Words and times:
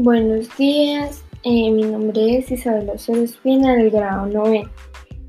Buenos 0.00 0.56
días, 0.56 1.24
eh, 1.42 1.72
mi 1.72 1.82
nombre 1.82 2.38
es 2.38 2.52
Isabel 2.52 2.88
Osorio 2.90 3.24
Espina 3.24 3.74
del 3.74 3.90
grado 3.90 4.28
9 4.32 4.62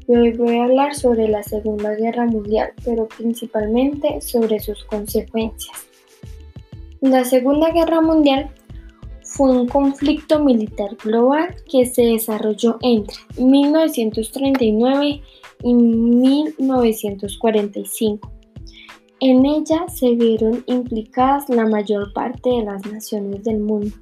y 0.07 0.16
hoy 0.16 0.34
voy 0.34 0.57
a 0.57 0.66
hablar 0.66 0.94
sobre 0.94 1.28
la 1.28 1.42
Segunda 1.42 1.96
Guerra 1.96 2.28
Mundial, 2.28 2.74
pero 2.86 3.08
principalmente 3.08 4.21
sobre 4.21 4.60
sus 4.60 4.84
consecuencias. 4.84 5.88
La 7.02 7.25
Segunda 7.25 7.71
Guerra 7.71 8.02
Mundial 8.02 8.52
fue 9.24 9.50
un 9.50 9.68
conflicto 9.68 10.39
militar 10.39 10.96
global 11.04 11.56
que 11.68 11.88
se 11.88 12.04
desarrolló 12.04 12.78
entre 12.82 13.18
1939 13.39 15.24
y 15.64 15.74
1945. 15.74 18.32
En 19.20 19.47
ella 19.47 19.88
se 19.88 20.14
vieron 20.14 20.64
implicadas 20.68 21.50
la 21.50 21.65
mayor 21.65 22.14
parte 22.14 22.51
de 22.51 22.65
las 22.65 22.86
naciones 22.86 23.43
del 23.43 23.61
mundo 23.61 23.96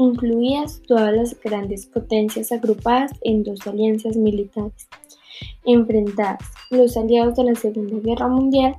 incluidas 0.00 0.80
todas 0.88 1.14
las 1.14 1.38
grandes 1.38 1.84
potencias 1.84 2.52
agrupadas 2.52 3.12
en 3.20 3.42
dos 3.44 3.66
alianzas 3.66 4.16
militares 4.16 4.88
enfrentadas, 5.64 6.40
los 6.70 6.96
aliados 6.96 7.36
de 7.36 7.44
la 7.44 7.54
Segunda 7.54 7.98
Guerra 7.98 8.28
Mundial 8.28 8.76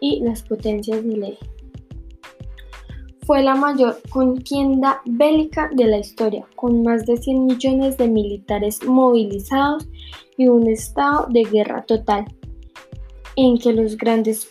y 0.00 0.20
las 0.20 0.42
potencias 0.42 1.04
del 1.04 1.22
eje. 1.22 1.46
Fue 3.24 3.42
la 3.42 3.54
mayor 3.54 3.98
contienda 4.10 5.00
bélica 5.06 5.70
de 5.72 5.86
la 5.86 5.98
historia, 5.98 6.44
con 6.56 6.82
más 6.82 7.06
de 7.06 7.16
100 7.16 7.46
millones 7.46 7.96
de 7.96 8.08
militares 8.08 8.84
movilizados 8.84 9.88
y 10.36 10.48
un 10.48 10.66
estado 10.66 11.28
de 11.30 11.44
guerra 11.44 11.84
total, 11.86 12.24
en 13.36 13.58
que 13.58 13.72
los 13.72 13.96
grandes 13.96 14.44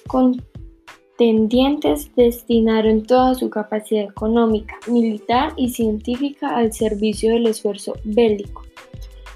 tendientes 1.17 2.09
destinaron 2.15 3.03
toda 3.03 3.35
su 3.35 3.49
capacidad 3.49 4.05
económica, 4.05 4.77
militar 4.87 5.53
y 5.55 5.69
científica 5.69 6.55
al 6.55 6.73
servicio 6.73 7.33
del 7.33 7.47
esfuerzo 7.47 7.93
bélico, 8.03 8.63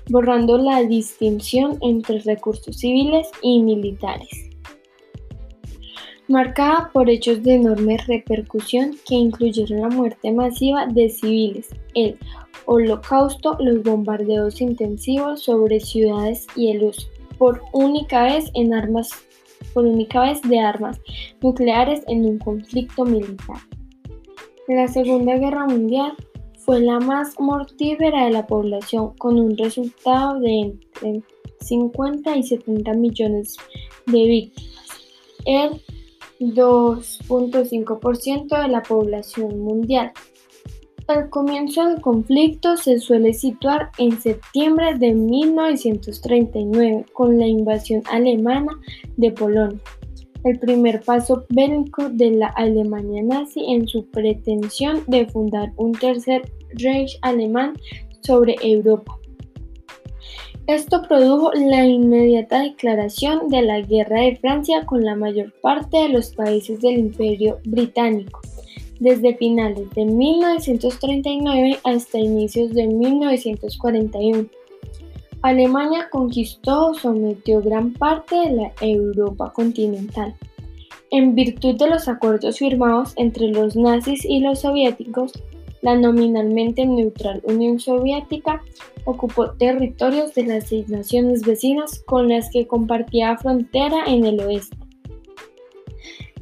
borrando 0.10 0.58
la 0.58 0.82
distinción 0.84 1.78
entre 1.82 2.20
recursos 2.20 2.78
civiles 2.78 3.30
y 3.42 3.62
militares. 3.62 4.30
Marcada 6.28 6.90
por 6.92 7.10
hechos 7.10 7.42
de 7.44 7.54
enorme 7.54 7.98
repercusión 8.06 8.98
que 9.08 9.16
incluyeron 9.16 9.80
la 9.82 9.90
muerte 9.90 10.32
masiva 10.32 10.86
de 10.86 11.10
civiles, 11.10 11.70
el 11.94 12.18
holocausto, 12.66 13.56
los 13.60 13.82
bombardeos 13.82 14.60
intensivos 14.60 15.44
sobre 15.44 15.80
ciudades 15.80 16.46
y 16.54 16.72
el 16.72 16.84
uso, 16.84 17.08
por 17.38 17.62
única 17.72 18.24
vez 18.24 18.52
en 18.56 18.74
armas 18.74 19.27
por 19.74 19.86
única 19.86 20.22
vez 20.22 20.42
de 20.42 20.60
armas 20.60 21.00
nucleares 21.42 22.02
en 22.08 22.26
un 22.26 22.40
conflicto 22.40 23.06
militar. 23.06 23.58
La 24.68 24.88
Segunda 24.88 25.38
Guerra 25.38 25.66
Mundial 25.66 26.14
fue 26.60 26.82
la 26.82 27.00
más 27.00 27.40
mortífera 27.40 28.26
de 28.26 28.32
la 28.32 28.46
población, 28.46 29.14
con 29.18 29.40
un 29.40 29.58
resultado 29.58 30.40
de 30.40 30.60
entre 30.60 31.24
50 31.62 32.36
y 32.36 32.44
70 32.44 32.94
millones 32.94 33.56
de 34.06 34.26
víctimas, 34.26 34.86
el 35.46 35.82
2.5% 36.40 38.62
de 38.62 38.68
la 38.68 38.82
población 38.82 39.60
mundial. 39.60 40.12
El 41.08 41.30
comienzo 41.30 41.88
del 41.88 42.02
conflicto 42.02 42.76
se 42.76 43.00
suele 43.00 43.34
situar 43.34 43.92
en 43.98 44.20
septiembre 44.20 44.98
de 44.98 45.14
1939 45.14 47.06
con 47.14 47.40
la 47.40 47.48
invasión 47.48 48.04
alemana 48.12 48.78
de 49.16 49.32
Polonia, 49.32 49.80
el 50.44 50.60
primer 50.60 51.02
paso 51.02 51.46
bélico 51.48 52.10
de 52.10 52.32
la 52.32 52.48
Alemania 52.48 53.24
nazi 53.24 53.72
en 53.72 53.88
su 53.88 54.06
pretensión 54.08 55.02
de 55.08 55.26
fundar 55.28 55.72
un 55.78 55.94
tercer 55.94 56.42
Reich 56.74 57.18
alemán 57.22 57.78
sobre 58.20 58.58
Europa. 58.62 59.18
Esto 60.68 61.04
produjo 61.08 61.54
la 61.54 61.86
inmediata 61.86 62.64
declaración 62.64 63.48
de 63.48 63.62
la 63.62 63.80
Guerra 63.80 64.24
de 64.24 64.36
Francia 64.36 64.86
con 64.86 65.06
la 65.06 65.16
mayor 65.16 65.54
parte 65.62 65.96
de 66.00 66.10
los 66.10 66.36
países 66.36 66.82
del 66.82 66.98
Imperio 66.98 67.60
Británico 67.64 68.42
desde 69.00 69.36
finales 69.36 69.90
de 69.92 70.06
1939 70.06 71.80
hasta 71.84 72.20
inicios 72.20 72.74
de 72.74 72.88
1941. 72.88 74.48
Alemania 75.42 76.08
conquistó 76.12 76.88
o 76.88 76.94
sometió 76.94 77.62
gran 77.62 77.94
parte 77.94 78.36
de 78.36 78.52
la 78.52 78.74
Europa 78.82 79.54
continental. 79.54 80.36
En 81.10 81.36
virtud 81.36 81.76
de 81.76 81.90
los 81.90 82.08
acuerdos 82.08 82.58
firmados 82.60 83.14
entre 83.16 83.48
los 83.48 83.76
nazis 83.76 84.26
y 84.26 84.40
los 84.40 84.60
soviéticos, 84.60 85.32
la 85.82 85.96
nominalmente 85.96 86.86
neutral 86.86 87.42
Unión 87.46 87.80
Soviética 87.80 88.62
ocupó 89.06 89.52
territorios 89.52 90.34
de 90.34 90.44
las 90.44 90.68
seis 90.68 90.90
naciones 90.90 91.44
vecinas 91.44 92.04
con 92.06 92.28
las 92.28 92.50
que 92.50 92.68
compartía 92.68 93.38
frontera 93.38 94.04
en 94.08 94.26
el 94.26 94.40
oeste. 94.42 94.76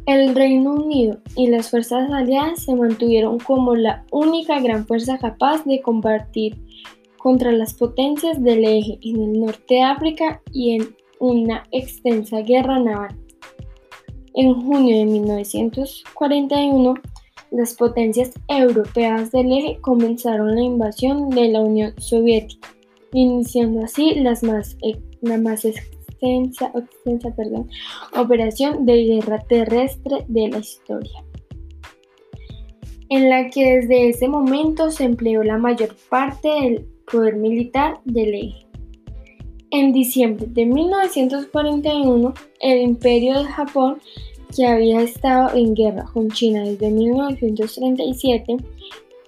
El 0.05 0.35
Reino 0.35 0.73
Unido 0.73 1.17
y 1.35 1.47
las 1.47 1.71
fuerzas 1.71 2.11
aliadas 2.11 2.63
se 2.63 2.75
mantuvieron 2.75 3.39
como 3.39 3.75
la 3.75 4.05
única 4.11 4.59
gran 4.59 4.85
fuerza 4.85 5.17
capaz 5.17 5.65
de 5.65 5.81
combatir 5.81 6.61
contra 7.17 7.51
las 7.51 7.73
potencias 7.73 8.43
del 8.43 8.65
eje 8.65 8.99
en 9.01 9.23
el 9.23 9.39
norte 9.39 9.75
de 9.75 9.81
África 9.81 10.43
y 10.53 10.75
en 10.75 10.95
una 11.19 11.63
extensa 11.71 12.41
guerra 12.41 12.79
naval. 12.79 13.15
En 14.35 14.53
junio 14.53 14.95
de 14.95 15.05
1941, 15.05 16.93
las 17.49 17.73
potencias 17.73 18.31
europeas 18.47 19.31
del 19.31 19.51
eje 19.51 19.79
comenzaron 19.81 20.53
la 20.53 20.61
invasión 20.61 21.31
de 21.31 21.47
la 21.47 21.61
Unión 21.61 21.95
Soviética, 21.97 22.75
iniciando 23.11 23.83
así 23.83 24.13
las 24.15 24.43
más, 24.43 24.77
la 25.21 25.39
más 25.39 25.65
operación 28.15 28.85
de 28.85 29.03
guerra 29.05 29.39
terrestre 29.47 30.25
de 30.27 30.47
la 30.49 30.59
historia, 30.59 31.23
en 33.09 33.29
la 33.29 33.49
que 33.49 33.77
desde 33.77 34.09
ese 34.09 34.27
momento 34.27 34.91
se 34.91 35.03
empleó 35.03 35.43
la 35.43 35.57
mayor 35.57 35.95
parte 36.09 36.47
del 36.47 36.85
poder 37.11 37.35
militar 37.35 37.99
del 38.05 38.33
eje. 38.33 38.65
En 39.71 39.91
diciembre 39.91 40.45
de 40.49 40.65
1941, 40.65 42.33
el 42.61 42.81
imperio 42.81 43.39
de 43.39 43.45
Japón, 43.45 43.99
que 44.55 44.65
había 44.65 45.01
estado 45.01 45.55
en 45.55 45.73
guerra 45.73 46.05
con 46.13 46.29
China 46.29 46.63
desde 46.63 46.89
1937, 46.89 48.57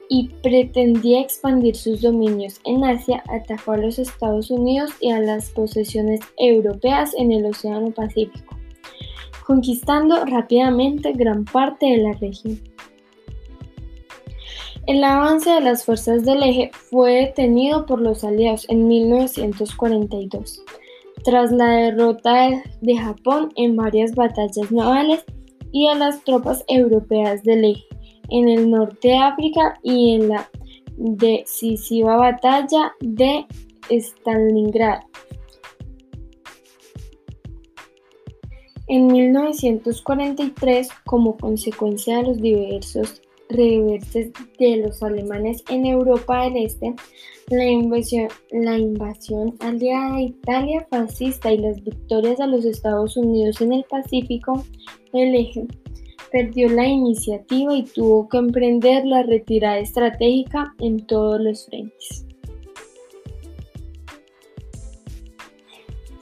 y 0.10 0.30
pretendía 0.42 1.22
expandir 1.22 1.76
sus 1.76 2.02
dominios 2.02 2.60
en 2.66 2.84
Asia, 2.84 3.24
atacó 3.30 3.74
a 3.74 3.78
los 3.78 4.00
Estados 4.00 4.50
Unidos 4.50 4.92
y 5.02 5.12
a 5.12 5.20
las 5.20 5.50
posesiones 5.50 6.22
europeas 6.38 7.14
en 7.18 7.32
el 7.32 7.46
Océano 7.46 7.92
Pacífico, 7.92 8.56
conquistando 9.46 10.24
rápidamente 10.26 11.14
gran 11.14 11.46
parte 11.46 11.86
de 11.88 11.98
la 11.98 12.14
región. 12.14 12.62
El 14.86 15.04
avance 15.04 15.50
de 15.50 15.60
las 15.60 15.84
fuerzas 15.84 16.24
del 16.24 16.44
eje 16.44 16.72
fue 16.72 17.14
detenido 17.16 17.86
por 17.86 18.00
los 18.00 18.24
aliados 18.24 18.66
en 18.70 18.88
1942, 18.88 20.64
tras 21.26 21.52
la 21.52 21.68
derrota 21.68 22.64
de 22.80 22.98
Japón 22.98 23.52
en 23.58 23.76
varias 23.76 24.16
batallas 24.16 24.72
navales 24.72 25.26
y 25.74 25.88
a 25.88 25.96
las 25.96 26.24
tropas 26.24 26.64
europeas 26.70 27.44
del 27.44 27.66
eje 27.66 27.87
en 28.30 28.50
el 28.50 28.70
norte 28.70 29.10
de 29.10 29.18
África 29.18 29.80
y 29.84 30.16
en 30.16 30.30
la 30.30 30.50
decisiva 30.98 32.18
batalla 32.18 32.94
de 33.00 33.46
Stalingrado. 33.90 35.06
En 38.88 39.08
1943, 39.08 40.88
como 41.06 41.36
consecuencia 41.36 42.18
de 42.18 42.24
los 42.24 42.38
diversos 42.42 43.22
reverses 43.50 44.32
de 44.60 44.78
los 44.78 45.04
alemanes 45.04 45.64
en 45.70 45.86
Europa 45.86 46.44
del 46.44 46.58
Este, 46.66 46.94
la 47.50 47.66
invasión, 47.66 48.28
la 48.52 48.78
invasión 48.78 49.56
aliada 49.60 50.16
de 50.16 50.22
Italia 50.24 50.88
fascista 50.90 51.52
y 51.52 51.58
las 51.58 51.82
victorias 51.84 52.40
a 52.40 52.48
los 52.48 52.66
Estados 52.66 53.18
Unidos 53.18 53.62
en 53.62 53.74
el 53.74 53.84
Pacífico, 53.86 54.64
el 55.14 55.36
eje 55.36 55.68
perdió 56.32 56.70
la 56.70 56.86
iniciativa 56.86 57.74
y 57.74 57.84
tuvo 57.84 58.28
que 58.30 58.38
emprender 58.38 59.06
la 59.06 59.24
retirada 59.24 59.80
estratégica 59.80 60.74
en 60.80 61.06
todos 61.06 61.40
los 61.40 61.66
frentes. 61.66 62.26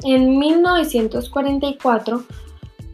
En 0.04 0.38
1944, 0.38 2.24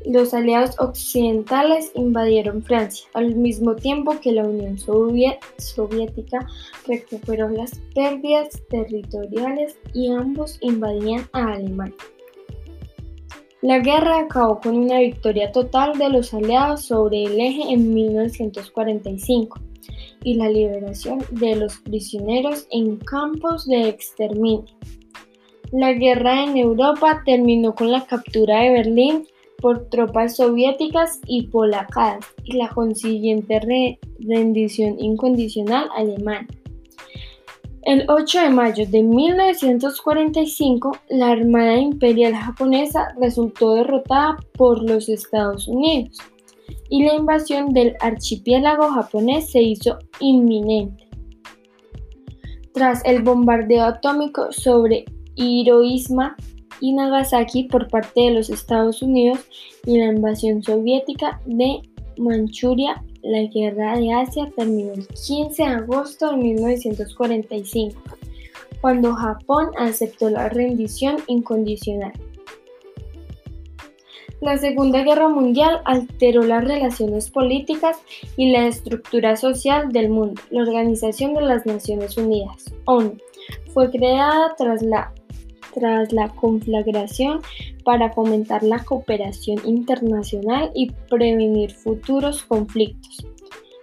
los 0.06 0.34
aliados 0.34 0.80
occidentales 0.80 1.92
invadieron 1.94 2.64
Francia, 2.64 3.08
al 3.14 3.36
mismo 3.36 3.76
tiempo 3.76 4.20
que 4.20 4.32
la 4.32 4.44
Unión 4.44 4.78
Soviética 4.80 6.48
recuperó 6.88 7.50
las 7.50 7.80
pérdidas 7.94 8.62
territoriales 8.70 9.78
y 9.94 10.10
ambos 10.10 10.58
invadían 10.62 11.28
a 11.34 11.54
Alemania. 11.54 11.96
La 13.62 13.78
guerra 13.78 14.22
acabó 14.22 14.60
con 14.60 14.76
una 14.76 15.00
victoria 15.00 15.52
total 15.52 15.96
de 16.00 16.10
los 16.10 16.34
aliados 16.34 16.86
sobre 16.86 17.24
el 17.24 17.40
eje 17.40 17.72
en 17.72 17.94
1945 17.94 19.60
y 20.24 20.34
la 20.34 20.50
liberación 20.50 21.20
de 21.30 21.56
los 21.56 21.78
prisioneros 21.78 22.66
en 22.72 22.98
campos 22.98 23.68
de 23.68 23.88
exterminio. 23.88 24.66
La 25.72 25.94
guerra 25.94 26.44
en 26.44 26.58
Europa 26.58 27.22
terminó 27.24 27.76
con 27.76 27.92
la 27.92 28.06
captura 28.08 28.62
de 28.62 28.72
Berlín 28.72 29.28
por 29.62 29.90
tropas 29.90 30.38
soviéticas 30.38 31.22
y 31.28 31.44
polacas 31.44 32.26
y 32.44 32.58
la 32.58 32.68
consiguiente 32.70 33.62
rendición 34.20 35.00
incondicional 35.00 35.88
alemana. 35.96 36.48
El 37.84 38.06
8 38.08 38.42
de 38.42 38.50
mayo 38.52 38.86
de 38.88 39.02
1945, 39.02 40.92
la 41.10 41.32
Armada 41.32 41.78
Imperial 41.78 42.36
japonesa 42.36 43.08
resultó 43.20 43.74
derrotada 43.74 44.38
por 44.54 44.88
los 44.88 45.10
Estados 45.10 45.68
Unidos 45.68 46.20
y 46.90 47.04
la 47.04 47.16
invasión 47.16 47.74
del 47.74 47.96
archipiélago 48.00 48.88
japonés 48.92 49.50
se 49.50 49.64
hizo 49.64 49.98
inminente. 50.20 51.10
Tras 52.72 53.04
el 53.04 53.24
bombardeo 53.24 53.86
atómico 53.86 54.52
sobre 54.52 55.06
Hiroshima 55.36 56.36
y 56.82 56.94
Nagasaki 56.94 57.64
por 57.64 57.88
parte 57.88 58.22
de 58.22 58.32
los 58.32 58.52
Estados 58.52 59.02
Unidos 59.02 59.40
y 59.88 59.98
la 59.98 60.06
invasión 60.06 60.62
soviética 60.62 61.42
de 61.48 61.82
Manchuria 62.18 63.04
la 63.24 63.44
Guerra 63.44 63.98
de 63.98 64.14
Asia 64.14 64.52
terminó 64.56 64.94
el 64.94 65.08
15 65.08 65.64
de 65.64 65.70
agosto 65.70 66.32
de 66.32 66.38
1945, 66.38 68.02
cuando 68.82 69.14
Japón 69.14 69.70
aceptó 69.78 70.30
la 70.30 70.50
rendición 70.50 71.18
incondicional. 71.28 72.14
La 74.42 74.58
Segunda 74.58 75.04
Guerra 75.04 75.30
Mundial 75.30 75.82
alteró 75.86 76.42
las 76.42 76.64
relaciones 76.64 77.30
políticas 77.30 78.00
y 78.38 78.52
la 78.52 78.66
estructura 78.66 79.36
social 79.36 79.92
del 79.92 80.10
mundo. 80.10 80.42
La 80.50 80.64
Organización 80.64 81.36
de 81.36 81.42
las 81.42 81.68
Naciones 81.68 82.18
Unidas, 82.18 82.74
ONU, 82.86 83.18
fue 83.72 83.92
creada 83.92 84.56
tras 84.58 84.82
la 84.82 85.14
tras 85.74 86.12
la 86.12 86.30
conflagración 86.30 87.42
para 87.84 88.12
fomentar 88.12 88.64
la 88.64 88.84
cooperación 88.84 89.60
internacional 89.66 90.72
y 90.74 90.92
prevenir 91.10 91.72
futuros 91.72 92.44
conflictos. 92.44 93.26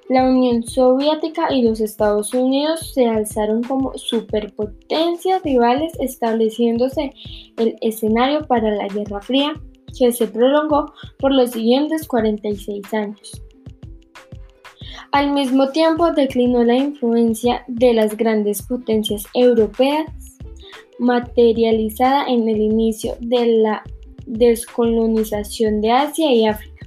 La 0.09 0.25
Unión 0.25 0.63
Soviética 0.63 1.53
y 1.53 1.63
los 1.63 1.81
Estados 1.81 2.33
Unidos 2.33 2.93
se 2.95 3.07
alzaron 3.07 3.63
como 3.63 3.93
superpotencias 3.99 5.43
rivales 5.43 5.93
estableciéndose 6.01 7.13
el 7.59 7.77
escenario 7.83 8.47
para 8.47 8.71
la 8.71 8.89
Guerra 8.89 9.21
Fría 9.21 9.53
que 9.99 10.13
se 10.13 10.27
prolongó 10.27 10.93
por 11.19 11.33
los 11.33 11.51
siguientes 11.51 12.09
46 12.09 12.95
años. 12.95 13.43
Al 15.13 15.33
mismo 15.33 15.69
tiempo 15.71 16.13
declinó 16.13 16.65
la 16.65 16.77
influencia 16.77 17.65
de 17.67 17.95
las 17.95 18.17
grandes 18.17 18.63
potencias 18.63 19.25
europeas 19.35 20.07
materializada 20.99 22.27
en 22.27 22.49
el 22.49 22.61
inicio 22.61 23.17
de 23.21 23.47
la 23.59 23.83
descolonización 24.27 25.81
de 25.81 25.91
Asia 25.93 26.33
y 26.33 26.47
África. 26.47 26.87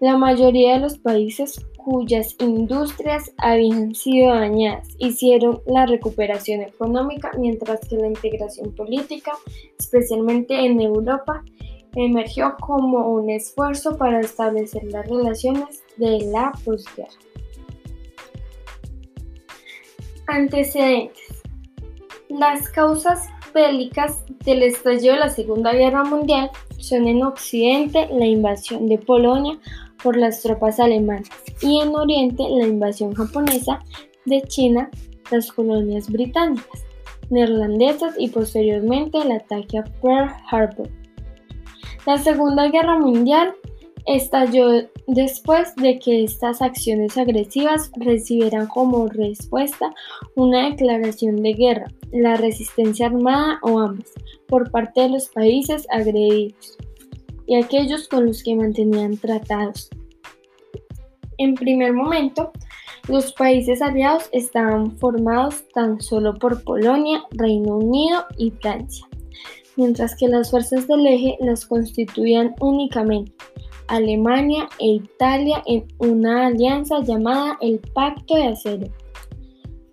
La 0.00 0.16
mayoría 0.16 0.74
de 0.74 0.80
los 0.80 0.98
países 0.98 1.64
cuyas 1.84 2.34
industrias 2.40 3.32
habían 3.36 3.94
sido 3.94 4.34
dañadas 4.34 4.88
hicieron 4.98 5.60
la 5.66 5.86
recuperación 5.86 6.62
económica, 6.62 7.30
mientras 7.38 7.80
que 7.86 7.96
la 7.96 8.08
integración 8.08 8.74
política, 8.74 9.32
especialmente 9.78 10.64
en 10.64 10.80
Europa, 10.80 11.44
emergió 11.94 12.56
como 12.58 13.08
un 13.10 13.30
esfuerzo 13.30 13.96
para 13.96 14.20
establecer 14.20 14.84
las 14.84 15.06
relaciones 15.06 15.84
de 15.96 16.26
la 16.32 16.52
posguerra. 16.64 17.12
Antecedentes. 20.26 21.42
Las 22.30 22.68
causas 22.70 23.28
del 23.54 24.62
estallido 24.62 25.14
de 25.14 25.20
la 25.20 25.28
Segunda 25.28 25.72
Guerra 25.72 26.02
Mundial 26.02 26.50
son 26.78 27.06
en 27.06 27.22
Occidente 27.22 28.08
la 28.12 28.26
invasión 28.26 28.88
de 28.88 28.98
Polonia 28.98 29.58
por 30.02 30.16
las 30.16 30.42
tropas 30.42 30.80
alemanas 30.80 31.28
y 31.62 31.80
en 31.80 31.94
Oriente 31.94 32.42
la 32.48 32.66
invasión 32.66 33.14
japonesa 33.14 33.80
de 34.24 34.42
China, 34.42 34.90
las 35.30 35.52
colonias 35.52 36.10
británicas, 36.10 36.84
neerlandesas 37.30 38.14
y 38.18 38.28
posteriormente 38.28 39.18
el 39.18 39.32
ataque 39.32 39.78
a 39.78 39.84
Pearl 40.02 40.30
Harbor. 40.50 40.88
La 42.06 42.18
Segunda 42.18 42.68
Guerra 42.68 42.98
Mundial 42.98 43.54
estalló 44.06 44.88
después 45.06 45.74
de 45.76 45.98
que 45.98 46.24
estas 46.24 46.60
acciones 46.60 47.16
agresivas 47.16 47.90
recibieran 47.96 48.66
como 48.66 49.08
respuesta 49.08 49.94
una 50.36 50.68
declaración 50.70 51.36
de 51.36 51.54
guerra, 51.54 51.86
la 52.12 52.36
resistencia 52.36 53.06
armada 53.06 53.58
o 53.62 53.80
ambas, 53.80 54.12
por 54.46 54.70
parte 54.70 55.02
de 55.02 55.08
los 55.10 55.28
países 55.28 55.86
agredidos 55.90 56.76
y 57.46 57.56
aquellos 57.56 58.08
con 58.08 58.26
los 58.26 58.42
que 58.42 58.54
mantenían 58.54 59.16
tratados. 59.16 59.88
En 61.38 61.54
primer 61.54 61.92
momento, 61.92 62.52
los 63.08 63.32
países 63.32 63.82
aliados 63.82 64.28
estaban 64.32 64.96
formados 64.98 65.64
tan 65.74 66.00
solo 66.00 66.34
por 66.34 66.62
Polonia, 66.62 67.22
Reino 67.32 67.76
Unido 67.76 68.24
y 68.38 68.50
Francia, 68.50 69.06
mientras 69.76 70.14
que 70.16 70.28
las 70.28 70.50
fuerzas 70.50 70.86
del 70.86 71.06
eje 71.06 71.36
las 71.40 71.66
constituían 71.66 72.54
únicamente 72.60 73.32
Alemania 73.88 74.68
e 74.78 74.86
Italia 74.86 75.62
en 75.66 75.86
una 75.98 76.46
alianza 76.46 77.00
llamada 77.00 77.58
el 77.60 77.78
Pacto 77.94 78.34
de 78.34 78.48
Acero. 78.48 78.86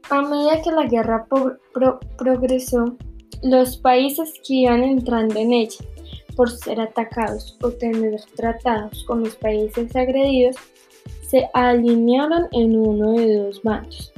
A 0.09 0.21
medida 0.21 0.61
que 0.61 0.71
la 0.71 0.85
guerra 0.85 1.27
progresó, 2.17 2.97
los 3.43 3.77
países 3.77 4.33
que 4.45 4.53
iban 4.55 4.83
entrando 4.83 5.39
en 5.39 5.53
ella 5.53 5.83
por 6.35 6.49
ser 6.49 6.79
atacados 6.79 7.57
o 7.61 7.71
tener 7.71 8.21
tratados 8.35 9.03
con 9.05 9.23
los 9.23 9.35
países 9.35 9.95
agredidos 9.95 10.55
se 11.27 11.49
alinearon 11.53 12.47
en 12.51 12.77
uno 12.77 13.13
de 13.13 13.37
dos 13.37 13.61
bandos, 13.63 14.11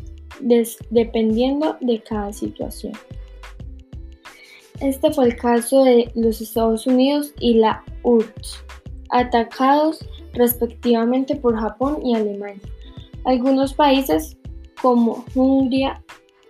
dependiendo 0.90 1.78
de 1.80 2.02
cada 2.02 2.34
situación. 2.34 2.94
Este 4.82 5.14
fue 5.14 5.26
el 5.26 5.36
caso 5.36 5.84
de 5.84 6.12
los 6.16 6.42
Estados 6.42 6.88
Unidos 6.88 7.34
y 7.40 7.54
la 7.56 7.84
URSS 8.02 8.64
atacados 9.14 10.06
respectivamente 10.34 11.36
por 11.36 11.56
Japón 11.56 12.00
y 12.04 12.16
Alemania. 12.16 12.62
Algunos 13.26 13.74
países 13.74 14.38
como 14.82 15.24
Hungría, 15.36 16.04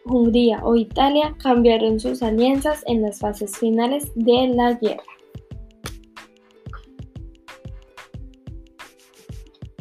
Hungría 0.06 0.62
o 0.64 0.76
Italia 0.76 1.36
cambiaron 1.42 2.00
sus 2.00 2.24
alianzas 2.24 2.84
en 2.88 3.02
las 3.04 3.20
fases 3.20 3.58
finales 3.58 4.12
de 4.16 4.48
la 4.48 4.74
guerra. 4.74 5.04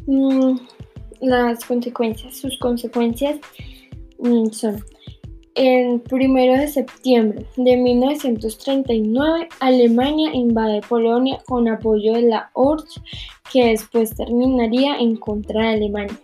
Mm, 0.06 0.56
las 1.20 1.64
consecuencias, 1.64 2.36
sus 2.36 2.58
consecuencias 2.58 3.38
mm, 4.18 4.50
son 4.50 4.84
el 5.54 6.02
1 6.10 6.58
de 6.58 6.68
septiembre 6.68 7.46
de 7.56 7.76
1939, 7.76 9.48
Alemania 9.60 10.30
invade 10.32 10.80
Polonia 10.88 11.42
con 11.46 11.68
apoyo 11.68 12.14
de 12.14 12.22
la 12.22 12.50
URSS, 12.54 13.02
que 13.52 13.66
después 13.66 14.14
terminaría 14.14 14.96
en 14.96 15.16
contra 15.16 15.62
de 15.62 15.74
Alemania. 15.74 16.20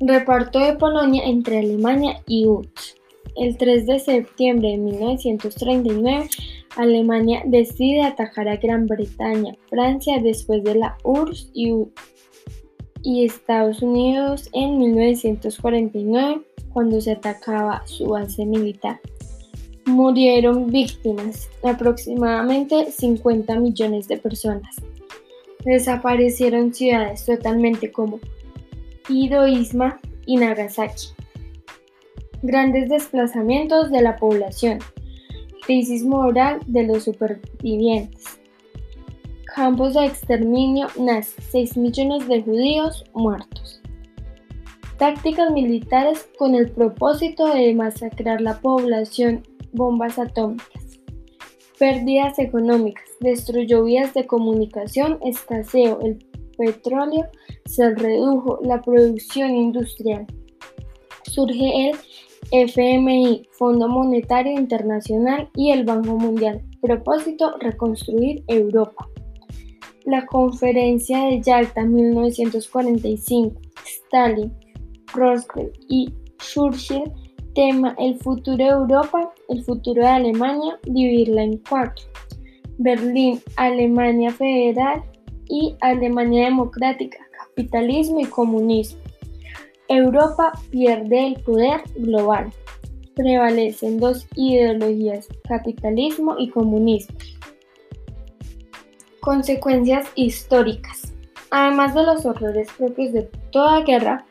Reparto 0.00 0.58
de 0.58 0.74
Polonia 0.74 1.24
entre 1.24 1.58
Alemania 1.58 2.22
y 2.26 2.46
URSS. 2.46 2.96
El 3.36 3.56
3 3.56 3.86
de 3.86 3.98
septiembre 3.98 4.68
de 4.70 4.78
1939, 4.78 6.28
Alemania 6.76 7.42
decide 7.44 8.02
atacar 8.02 8.46
a 8.46 8.56
Gran 8.56 8.86
Bretaña, 8.86 9.56
Francia 9.68 10.20
después 10.22 10.62
de 10.62 10.76
la 10.76 10.96
URSS 11.02 11.50
y, 11.52 11.72
y 13.02 13.24
Estados 13.24 13.82
Unidos 13.82 14.48
en 14.52 14.78
1949 14.78 16.42
cuando 16.74 17.00
se 17.00 17.12
atacaba 17.12 17.86
su 17.86 18.08
base 18.08 18.44
militar. 18.44 19.00
Murieron 19.86 20.66
víctimas, 20.66 21.48
aproximadamente 21.62 22.90
50 22.90 23.54
millones 23.60 24.08
de 24.08 24.18
personas. 24.18 24.74
Desaparecieron 25.64 26.74
ciudades 26.74 27.24
totalmente 27.24 27.92
como 27.92 28.18
Hiroshima 29.08 30.00
y 30.26 30.36
Nagasaki. 30.36 31.08
Grandes 32.42 32.88
desplazamientos 32.88 33.90
de 33.90 34.02
la 34.02 34.16
población. 34.16 34.80
Crisis 35.64 36.04
moral 36.04 36.60
de 36.66 36.82
los 36.82 37.04
supervivientes. 37.04 38.38
Campos 39.54 39.94
de 39.94 40.06
exterminio 40.06 40.88
nazis. 40.98 41.36
6 41.50 41.76
millones 41.76 42.28
de 42.28 42.42
judíos 42.42 43.04
muertos 43.14 43.80
tácticas 44.98 45.50
militares 45.50 46.28
con 46.38 46.54
el 46.54 46.70
propósito 46.70 47.46
de 47.52 47.74
masacrar 47.74 48.40
la 48.40 48.60
población, 48.60 49.42
bombas 49.72 50.18
atómicas, 50.18 51.00
pérdidas 51.78 52.38
económicas, 52.38 53.04
destruyó 53.20 53.84
vías 53.84 54.14
de 54.14 54.26
comunicación, 54.26 55.18
escaseo, 55.24 56.00
el 56.02 56.18
petróleo 56.56 57.26
se 57.66 57.94
redujo 57.94 58.60
la 58.62 58.80
producción 58.82 59.54
industrial. 59.54 60.26
Surge 61.24 61.90
el 61.90 61.96
FMI, 62.52 63.48
Fondo 63.52 63.88
Monetario 63.88 64.52
Internacional 64.52 65.48
y 65.56 65.70
el 65.72 65.84
Banco 65.84 66.16
Mundial. 66.16 66.62
Propósito, 66.80 67.56
reconstruir 67.58 68.44
Europa. 68.46 69.08
La 70.04 70.26
Conferencia 70.26 71.24
de 71.24 71.40
Yalta 71.40 71.84
1945, 71.84 73.58
Stalin, 73.86 74.52
Roosevelt 75.14 75.76
y 75.88 76.12
Churchill, 76.38 77.12
tema 77.54 77.94
El 77.98 78.18
futuro 78.18 78.56
de 78.56 78.64
Europa, 78.64 79.32
el 79.48 79.64
futuro 79.64 80.02
de 80.02 80.08
Alemania, 80.08 80.78
dividirla 80.84 81.42
en 81.42 81.58
cuatro. 81.68 82.04
Berlín, 82.78 83.40
Alemania 83.56 84.30
Federal 84.32 85.02
y 85.48 85.76
Alemania 85.80 86.46
Democrática, 86.46 87.18
capitalismo 87.38 88.20
y 88.20 88.24
comunismo. 88.24 89.00
Europa 89.88 90.52
pierde 90.70 91.28
el 91.28 91.42
poder 91.42 91.82
global. 91.96 92.52
Prevalecen 93.14 94.00
dos 94.00 94.26
ideologías, 94.34 95.28
capitalismo 95.46 96.36
y 96.38 96.50
comunismo. 96.50 97.16
Consecuencias 99.20 100.08
históricas. 100.16 101.12
Además 101.50 101.94
de 101.94 102.02
los 102.02 102.26
horrores 102.26 102.68
propios 102.76 103.12
de 103.12 103.22
toda 103.52 103.82
guerra, 103.82 104.26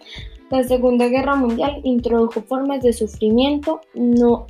la 0.54 0.64
Segunda 0.64 1.08
Guerra 1.08 1.36
Mundial 1.36 1.82
introdujo 1.84 2.44
formas 2.44 2.84
de 2.84 2.94
sufrimiento 2.94 3.82
no 3.96 4.46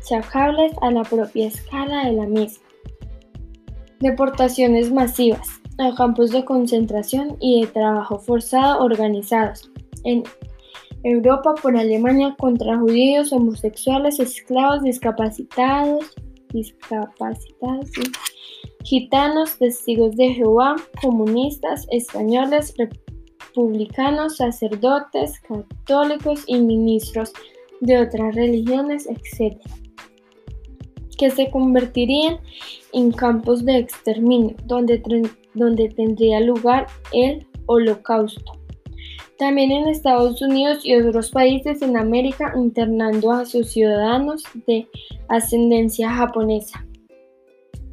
achacables 0.00 0.72
a 0.80 0.90
la 0.90 1.02
propia 1.02 1.48
escala 1.48 2.06
de 2.06 2.12
la 2.12 2.24
misma. 2.24 2.64
Deportaciones 3.98 4.90
masivas 4.90 5.60
a 5.76 5.94
campos 5.94 6.30
de 6.30 6.46
concentración 6.46 7.36
y 7.40 7.60
de 7.60 7.66
trabajo 7.66 8.18
forzado 8.18 8.82
organizados 8.82 9.70
en 10.04 10.22
Europa 11.02 11.54
por 11.60 11.76
Alemania 11.76 12.34
contra 12.38 12.78
judíos, 12.78 13.34
homosexuales, 13.34 14.18
esclavos, 14.18 14.82
discapacitados, 14.82 16.06
gitanos, 18.82 19.58
testigos 19.58 20.16
de 20.16 20.30
Jehová, 20.30 20.76
comunistas, 21.02 21.86
españoles, 21.90 22.74
republicanos, 23.54 24.36
sacerdotes, 24.36 25.40
católicos 25.40 26.44
y 26.46 26.60
ministros 26.60 27.32
de 27.80 27.98
otras 27.98 28.34
religiones, 28.34 29.06
etc 29.06 29.56
que 31.20 31.30
se 31.30 31.50
convertirían 31.50 32.38
en 32.94 33.12
campos 33.12 33.62
de 33.66 33.76
exterminio, 33.76 34.56
donde, 34.64 35.02
donde 35.52 35.90
tendría 35.90 36.40
lugar 36.40 36.86
el 37.12 37.46
holocausto. 37.66 38.52
También 39.38 39.70
en 39.70 39.88
Estados 39.88 40.40
Unidos 40.40 40.78
y 40.82 40.94
otros 40.94 41.30
países 41.30 41.82
en 41.82 41.98
América 41.98 42.54
internando 42.56 43.32
a 43.32 43.44
sus 43.44 43.70
ciudadanos 43.70 44.44
de 44.66 44.88
ascendencia 45.28 46.10
japonesa. 46.10 46.86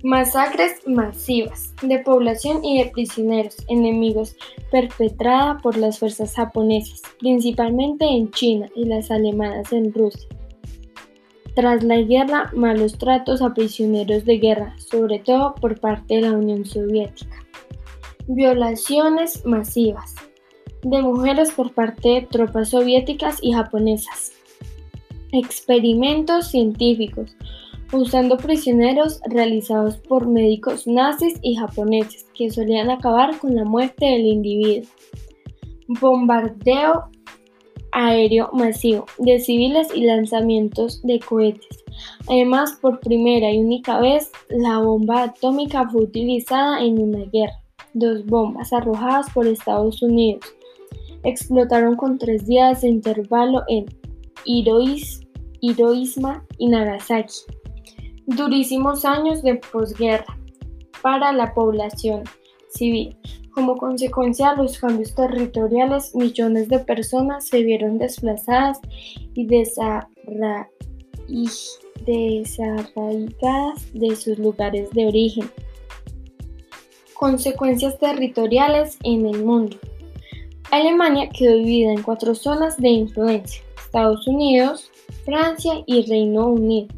Masacres 0.04 0.74
masivas 0.86 1.74
de 1.82 1.98
población 2.00 2.64
y 2.64 2.78
de 2.84 2.92
prisioneros 2.92 3.58
enemigos 3.68 4.36
perpetrada 4.72 5.58
por 5.58 5.76
las 5.76 5.98
fuerzas 5.98 6.36
japonesas, 6.36 7.02
principalmente 7.20 8.06
en 8.06 8.30
China 8.30 8.70
y 8.76 8.86
las 8.86 9.10
alemanas 9.10 9.74
en 9.74 9.92
Rusia. 9.92 10.30
Tras 11.56 11.84
la 11.84 12.00
guerra, 12.02 12.52
malos 12.54 13.00
tratos 13.00 13.42
a 13.42 13.56
prisioneros 13.56 14.24
de 14.26 14.38
guerra, 14.38 14.76
sobre 14.78 15.18
todo 15.18 15.56
por 15.56 15.80
parte 15.80 16.18
de 16.18 16.22
la 16.22 16.34
Unión 16.34 16.64
Soviética. 16.64 17.44
Violaciones 18.28 19.44
masivas 19.46 20.14
de 20.84 21.02
mujeres 21.02 21.52
por 21.52 21.74
parte 21.74 22.10
de 22.10 22.22
tropas 22.22 22.70
soviéticas 22.70 23.40
y 23.42 23.54
japonesas. 23.54 24.34
Experimentos 25.32 26.52
científicos 26.52 27.36
usando 27.92 28.38
prisioneros 28.38 29.22
realizados 29.26 29.98
por 29.98 30.28
médicos 30.28 30.88
nazis 30.88 31.40
y 31.42 31.56
japoneses 31.56 32.26
que 32.36 32.50
solían 32.50 32.90
acabar 32.90 33.38
con 33.40 33.56
la 33.56 33.64
muerte 33.64 34.06
del 34.06 34.26
individuo. 34.26 34.90
Bombardeo 35.88 37.10
aéreo 37.94 38.50
masivo 38.54 39.06
de 39.18 39.40
civiles 39.40 39.88
y 39.96 40.04
lanzamientos 40.04 41.02
de 41.04 41.20
cohetes. 41.20 41.84
Además, 42.28 42.78
por 42.82 43.00
primera 43.00 43.52
y 43.52 43.60
única 43.60 44.00
vez, 44.00 44.32
la 44.50 44.80
bomba 44.80 45.24
atómica 45.24 45.90
fue 45.90 46.04
utilizada 46.04 46.84
en 46.84 47.00
una 47.00 47.26
guerra. 47.26 47.64
Dos 47.94 48.26
bombas 48.26 48.74
arrojadas 48.74 49.30
por 49.34 49.48
Estados 49.48 50.04
Unidos 50.04 50.46
explotaron 51.24 51.96
con 51.96 52.18
tres 52.18 52.46
días 52.46 52.82
de 52.82 52.90
intervalo 52.90 53.64
en 53.68 53.86
Hiroshima 54.46 55.16
y 56.58 56.68
Nagasaki. 56.68 57.34
Durísimos 58.28 59.06
años 59.06 59.42
de 59.42 59.56
posguerra 59.56 60.38
para 61.02 61.32
la 61.32 61.54
población 61.54 62.26
civil. 62.70 63.18
Como 63.52 63.78
consecuencia 63.78 64.52
de 64.52 64.64
los 64.64 64.78
cambios 64.78 65.16
territoriales, 65.16 66.14
millones 66.14 66.68
de 66.68 66.80
personas 66.80 67.48
se 67.48 67.64
vieron 67.64 67.98
desplazadas 67.98 68.82
y 69.34 69.46
desarraigadas 72.06 73.94
de 73.94 74.16
sus 74.18 74.38
lugares 74.38 74.90
de 74.92 75.08
origen. 75.08 75.50
Consecuencias 77.14 77.98
territoriales 77.98 78.98
en 79.04 79.26
el 79.26 79.42
mundo. 79.46 79.78
Alemania 80.70 81.30
quedó 81.30 81.56
dividida 81.56 81.94
en 81.94 82.04
cuatro 82.04 82.36
zonas 82.36 82.76
de 82.76 82.90
influencia, 82.90 83.64
Estados 83.78 84.28
Unidos, 84.28 84.92
Francia 85.24 85.82
y 85.86 86.06
Reino 86.06 86.48
Unido. 86.48 86.97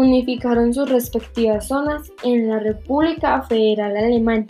Unificaron 0.00 0.72
sus 0.72 0.88
respectivas 0.88 1.68
zonas 1.68 2.10
en 2.24 2.48
la 2.48 2.58
República 2.58 3.42
Federal 3.42 3.94
Alemana 3.98 4.46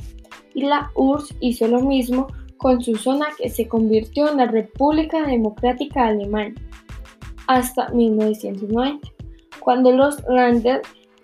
y 0.55 0.63
la 0.63 0.93
URSS 0.95 1.35
hizo 1.41 1.67
lo 1.67 1.81
mismo 1.81 2.29
con 2.57 2.81
su 2.81 2.95
zona 2.95 3.27
que 3.37 3.49
se 3.49 3.67
convirtió 3.67 4.31
en 4.31 4.37
la 4.37 4.47
República 4.47 5.27
Democrática 5.27 6.07
Alemana 6.07 6.55
hasta 7.49 7.89
1990, 7.89 9.09
cuando 9.59 9.91
los 9.91 10.23
Länder 10.29 10.83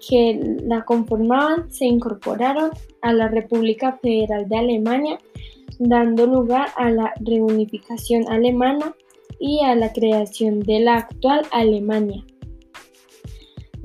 que 0.09 0.59
la 0.65 0.85
conformaban 0.85 1.71
se 1.71 1.85
incorporaron 1.85 2.71
a 3.03 3.13
la 3.13 3.29
República 3.29 3.97
Federal 4.03 4.49
de 4.49 4.57
Alemania, 4.57 5.19
dando 5.79 6.27
lugar 6.27 6.71
a 6.75 6.91
la 6.91 7.13
reunificación 7.21 8.27
alemana 8.29 8.93
y 9.39 9.61
a 9.61 9.77
la 9.77 9.93
creación 9.93 10.59
de 10.59 10.81
la 10.81 10.97
actual 10.97 11.47
Alemania. 11.53 12.25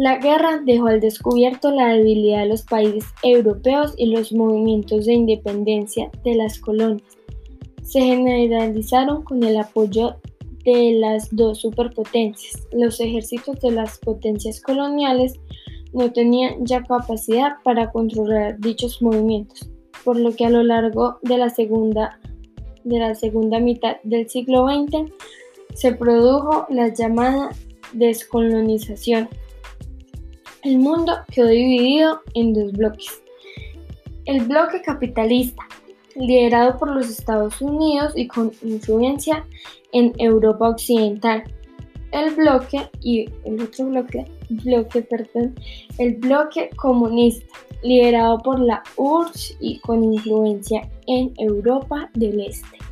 La 0.01 0.17
guerra 0.17 0.59
dejó 0.65 0.87
al 0.87 0.99
descubierto 0.99 1.69
la 1.69 1.89
debilidad 1.89 2.39
de 2.39 2.47
los 2.47 2.63
países 2.63 3.05
europeos 3.21 3.93
y 3.97 4.07
los 4.07 4.33
movimientos 4.33 5.05
de 5.05 5.13
independencia 5.13 6.09
de 6.23 6.33
las 6.33 6.57
colonias. 6.57 7.19
Se 7.83 8.01
generalizaron 8.01 9.21
con 9.21 9.43
el 9.43 9.57
apoyo 9.57 10.15
de 10.65 10.93
las 10.93 11.29
dos 11.29 11.59
superpotencias. 11.59 12.67
Los 12.71 12.99
ejércitos 12.99 13.59
de 13.59 13.69
las 13.69 13.99
potencias 13.99 14.59
coloniales 14.59 15.39
no 15.93 16.11
tenían 16.11 16.65
ya 16.65 16.81
capacidad 16.81 17.57
para 17.63 17.91
controlar 17.91 18.59
dichos 18.59 19.03
movimientos, 19.03 19.69
por 20.03 20.19
lo 20.19 20.31
que 20.35 20.47
a 20.47 20.49
lo 20.49 20.63
largo 20.63 21.19
de 21.21 21.37
la 21.37 21.51
segunda, 21.51 22.19
de 22.83 22.97
la 22.97 23.13
segunda 23.13 23.59
mitad 23.59 23.97
del 24.01 24.27
siglo 24.27 24.65
XX 24.65 25.11
se 25.75 25.91
produjo 25.91 26.65
la 26.71 26.87
llamada 26.87 27.51
descolonización 27.93 29.29
el 30.63 30.77
mundo 30.77 31.13
quedó 31.31 31.47
dividido 31.47 32.21
en 32.33 32.53
dos 32.53 32.71
bloques. 32.73 33.21
El 34.25 34.45
bloque 34.45 34.81
capitalista, 34.81 35.63
liderado 36.15 36.77
por 36.77 36.91
los 36.91 37.09
Estados 37.09 37.61
Unidos 37.61 38.13
y 38.15 38.27
con 38.27 38.51
influencia 38.61 39.45
en 39.91 40.13
Europa 40.17 40.69
Occidental. 40.69 41.43
El 42.11 42.35
bloque 42.35 42.89
y 43.01 43.29
el 43.45 43.61
otro 43.61 43.85
bloque, 43.85 44.25
bloque, 44.49 45.07
el 45.97 46.15
bloque 46.17 46.69
comunista, 46.75 47.55
liderado 47.83 48.37
por 48.39 48.59
la 48.59 48.83
URSS 48.97 49.57
y 49.59 49.79
con 49.79 50.03
influencia 50.03 50.89
en 51.07 51.33
Europa 51.37 52.09
del 52.13 52.41
Este. 52.41 52.90